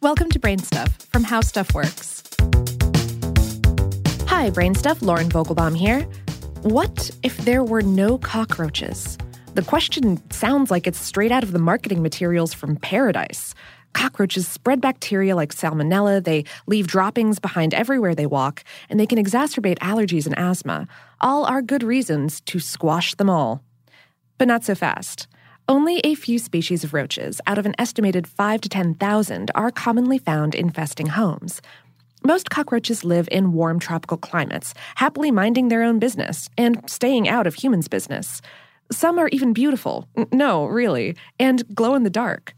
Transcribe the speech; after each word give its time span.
Welcome 0.00 0.30
to 0.30 0.38
Brain 0.38 0.60
Stuff 0.60 0.96
from 1.10 1.24
How 1.24 1.40
Stuff 1.40 1.74
Works. 1.74 2.22
Hi, 4.28 4.48
Brain 4.48 4.76
Stuff, 4.76 5.02
Lauren 5.02 5.28
Vogelbaum 5.28 5.76
here. 5.76 6.02
What 6.62 7.10
if 7.24 7.36
there 7.38 7.64
were 7.64 7.82
no 7.82 8.16
cockroaches? 8.16 9.18
The 9.54 9.62
question 9.62 10.22
sounds 10.30 10.70
like 10.70 10.86
it's 10.86 11.00
straight 11.00 11.32
out 11.32 11.42
of 11.42 11.50
the 11.50 11.58
marketing 11.58 12.00
materials 12.00 12.54
from 12.54 12.76
Paradise. 12.76 13.56
Cockroaches 13.92 14.46
spread 14.46 14.80
bacteria 14.80 15.34
like 15.34 15.52
salmonella, 15.52 16.22
they 16.22 16.44
leave 16.68 16.86
droppings 16.86 17.40
behind 17.40 17.74
everywhere 17.74 18.14
they 18.14 18.26
walk, 18.26 18.62
and 18.88 19.00
they 19.00 19.06
can 19.06 19.18
exacerbate 19.18 19.80
allergies 19.80 20.26
and 20.26 20.38
asthma. 20.38 20.86
All 21.20 21.44
are 21.44 21.60
good 21.60 21.82
reasons 21.82 22.40
to 22.42 22.60
squash 22.60 23.16
them 23.16 23.28
all. 23.28 23.64
But 24.38 24.46
not 24.46 24.62
so 24.62 24.76
fast. 24.76 25.26
Only 25.70 25.98
a 25.98 26.14
few 26.14 26.38
species 26.38 26.82
of 26.82 26.94
roaches, 26.94 27.42
out 27.46 27.58
of 27.58 27.66
an 27.66 27.74
estimated 27.78 28.26
5 28.26 28.62
to 28.62 28.68
10,000, 28.70 29.50
are 29.54 29.70
commonly 29.70 30.16
found 30.16 30.54
infesting 30.54 31.08
homes. 31.08 31.60
Most 32.24 32.48
cockroaches 32.48 33.04
live 33.04 33.28
in 33.30 33.52
warm 33.52 33.78
tropical 33.78 34.16
climates, 34.16 34.72
happily 34.94 35.30
minding 35.30 35.68
their 35.68 35.82
own 35.82 35.98
business 35.98 36.48
and 36.56 36.88
staying 36.88 37.28
out 37.28 37.46
of 37.46 37.54
humans' 37.54 37.86
business. 37.86 38.40
Some 38.90 39.18
are 39.18 39.28
even 39.28 39.52
beautiful, 39.52 40.08
no, 40.32 40.64
really, 40.64 41.16
and 41.38 41.62
glow 41.74 41.94
in 41.94 42.02
the 42.02 42.08
dark. 42.08 42.54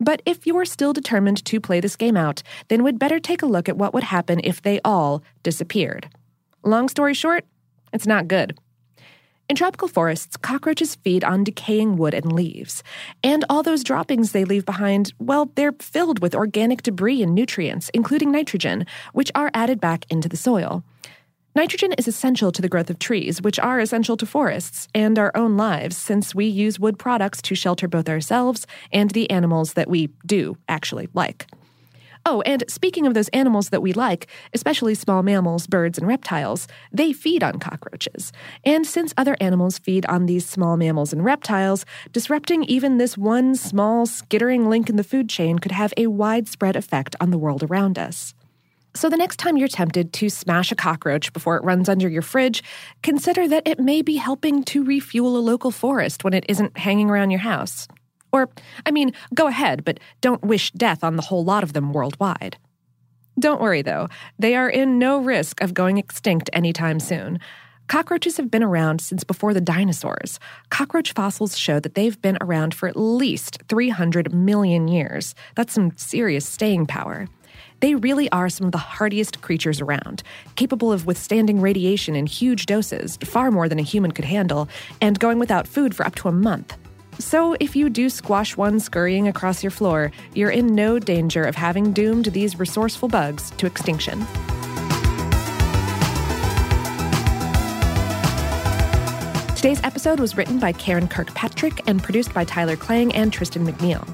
But 0.00 0.20
if 0.26 0.44
you're 0.44 0.64
still 0.64 0.92
determined 0.92 1.44
to 1.44 1.60
play 1.60 1.78
this 1.78 1.94
game 1.94 2.16
out, 2.16 2.42
then 2.66 2.82
we'd 2.82 2.98
better 2.98 3.20
take 3.20 3.42
a 3.42 3.46
look 3.46 3.68
at 3.68 3.78
what 3.78 3.94
would 3.94 4.02
happen 4.02 4.40
if 4.42 4.62
they 4.62 4.80
all 4.84 5.22
disappeared. 5.44 6.08
Long 6.64 6.88
story 6.88 7.14
short, 7.14 7.44
it's 7.92 8.06
not 8.06 8.26
good. 8.26 8.58
In 9.48 9.56
tropical 9.56 9.88
forests, 9.88 10.36
cockroaches 10.36 10.94
feed 10.96 11.24
on 11.24 11.42
decaying 11.42 11.96
wood 11.96 12.12
and 12.12 12.30
leaves. 12.30 12.82
And 13.24 13.46
all 13.48 13.62
those 13.62 13.82
droppings 13.82 14.32
they 14.32 14.44
leave 14.44 14.66
behind, 14.66 15.14
well, 15.18 15.50
they're 15.54 15.72
filled 15.80 16.18
with 16.18 16.34
organic 16.34 16.82
debris 16.82 17.22
and 17.22 17.34
nutrients, 17.34 17.90
including 17.94 18.30
nitrogen, 18.30 18.84
which 19.14 19.32
are 19.34 19.50
added 19.54 19.80
back 19.80 20.04
into 20.10 20.28
the 20.28 20.36
soil. 20.36 20.84
Nitrogen 21.54 21.94
is 21.94 22.06
essential 22.06 22.52
to 22.52 22.60
the 22.60 22.68
growth 22.68 22.90
of 22.90 22.98
trees, 22.98 23.40
which 23.40 23.58
are 23.58 23.80
essential 23.80 24.18
to 24.18 24.26
forests 24.26 24.86
and 24.94 25.18
our 25.18 25.32
own 25.34 25.56
lives, 25.56 25.96
since 25.96 26.34
we 26.34 26.44
use 26.44 26.78
wood 26.78 26.98
products 26.98 27.40
to 27.40 27.54
shelter 27.54 27.88
both 27.88 28.08
ourselves 28.08 28.66
and 28.92 29.12
the 29.12 29.30
animals 29.30 29.72
that 29.72 29.88
we 29.88 30.10
do 30.26 30.58
actually 30.68 31.08
like. 31.14 31.46
Oh, 32.26 32.42
and 32.42 32.64
speaking 32.68 33.06
of 33.06 33.14
those 33.14 33.28
animals 33.28 33.70
that 33.70 33.82
we 33.82 33.92
like, 33.92 34.26
especially 34.52 34.94
small 34.94 35.22
mammals, 35.22 35.66
birds, 35.66 35.98
and 35.98 36.06
reptiles, 36.06 36.68
they 36.92 37.12
feed 37.12 37.42
on 37.42 37.58
cockroaches. 37.58 38.32
And 38.64 38.86
since 38.86 39.14
other 39.16 39.36
animals 39.40 39.78
feed 39.78 40.04
on 40.06 40.26
these 40.26 40.46
small 40.46 40.76
mammals 40.76 41.12
and 41.12 41.24
reptiles, 41.24 41.84
disrupting 42.12 42.64
even 42.64 42.98
this 42.98 43.16
one 43.16 43.54
small, 43.54 44.06
skittering 44.06 44.68
link 44.68 44.88
in 44.90 44.96
the 44.96 45.04
food 45.04 45.28
chain 45.28 45.58
could 45.58 45.72
have 45.72 45.94
a 45.96 46.06
widespread 46.08 46.76
effect 46.76 47.16
on 47.20 47.30
the 47.30 47.38
world 47.38 47.62
around 47.62 47.98
us. 47.98 48.34
So, 48.94 49.08
the 49.08 49.16
next 49.16 49.36
time 49.36 49.56
you're 49.56 49.68
tempted 49.68 50.12
to 50.14 50.28
smash 50.28 50.72
a 50.72 50.74
cockroach 50.74 51.32
before 51.32 51.56
it 51.56 51.62
runs 51.62 51.88
under 51.88 52.08
your 52.08 52.22
fridge, 52.22 52.64
consider 53.02 53.46
that 53.46 53.68
it 53.68 53.78
may 53.78 54.02
be 54.02 54.16
helping 54.16 54.64
to 54.64 54.82
refuel 54.82 55.36
a 55.36 55.38
local 55.38 55.70
forest 55.70 56.24
when 56.24 56.34
it 56.34 56.44
isn't 56.48 56.76
hanging 56.76 57.08
around 57.08 57.30
your 57.30 57.40
house. 57.40 57.86
Or, 58.32 58.50
I 58.86 58.90
mean, 58.90 59.12
go 59.34 59.46
ahead, 59.46 59.84
but 59.84 60.00
don't 60.20 60.42
wish 60.42 60.70
death 60.72 61.02
on 61.02 61.16
the 61.16 61.22
whole 61.22 61.44
lot 61.44 61.62
of 61.62 61.72
them 61.72 61.92
worldwide. 61.92 62.56
Don't 63.38 63.60
worry, 63.60 63.82
though, 63.82 64.08
they 64.38 64.56
are 64.56 64.68
in 64.68 64.98
no 64.98 65.18
risk 65.18 65.60
of 65.60 65.74
going 65.74 65.96
extinct 65.96 66.50
anytime 66.52 66.98
soon. 66.98 67.38
Cockroaches 67.86 68.36
have 68.36 68.50
been 68.50 68.62
around 68.62 69.00
since 69.00 69.24
before 69.24 69.54
the 69.54 69.62
dinosaurs. 69.62 70.38
Cockroach 70.68 71.12
fossils 71.12 71.56
show 71.56 71.80
that 71.80 71.94
they've 71.94 72.20
been 72.20 72.36
around 72.40 72.74
for 72.74 72.86
at 72.86 72.96
least 72.96 73.62
300 73.68 74.34
million 74.34 74.88
years. 74.88 75.34
That's 75.54 75.72
some 75.72 75.96
serious 75.96 76.46
staying 76.46 76.86
power. 76.86 77.28
They 77.80 77.94
really 77.94 78.30
are 78.30 78.48
some 78.48 78.66
of 78.66 78.72
the 78.72 78.78
hardiest 78.78 79.40
creatures 79.40 79.80
around, 79.80 80.22
capable 80.56 80.92
of 80.92 81.06
withstanding 81.06 81.60
radiation 81.60 82.14
in 82.14 82.26
huge 82.26 82.66
doses, 82.66 83.16
far 83.18 83.50
more 83.50 83.68
than 83.68 83.78
a 83.78 83.82
human 83.82 84.10
could 84.10 84.24
handle, 84.24 84.68
and 85.00 85.18
going 85.18 85.38
without 85.38 85.66
food 85.66 85.94
for 85.94 86.04
up 86.04 86.16
to 86.16 86.28
a 86.28 86.32
month. 86.32 86.76
So, 87.20 87.56
if 87.58 87.74
you 87.74 87.90
do 87.90 88.08
squash 88.08 88.56
one 88.56 88.78
scurrying 88.78 89.26
across 89.26 89.62
your 89.62 89.72
floor, 89.72 90.12
you're 90.34 90.50
in 90.50 90.74
no 90.74 90.98
danger 91.00 91.44
of 91.44 91.56
having 91.56 91.92
doomed 91.92 92.26
these 92.26 92.58
resourceful 92.58 93.08
bugs 93.08 93.50
to 93.52 93.66
extinction. 93.66 94.24
Today's 99.56 99.82
episode 99.82 100.20
was 100.20 100.36
written 100.36 100.60
by 100.60 100.70
Karen 100.70 101.08
Kirkpatrick 101.08 101.88
and 101.88 102.00
produced 102.00 102.32
by 102.32 102.44
Tyler 102.44 102.76
Klang 102.76 103.12
and 103.12 103.32
Tristan 103.32 103.66
McNeil. 103.66 104.06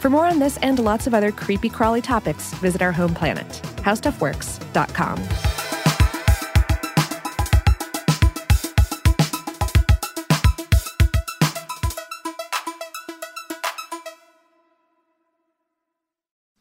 For 0.00 0.10
more 0.10 0.26
on 0.26 0.40
this 0.40 0.56
and 0.56 0.80
lots 0.80 1.06
of 1.06 1.14
other 1.14 1.30
creepy 1.30 1.68
crawly 1.68 2.02
topics, 2.02 2.52
visit 2.54 2.82
our 2.82 2.92
home 2.92 3.14
planet, 3.14 3.46
howstuffworks.com. 3.76 5.47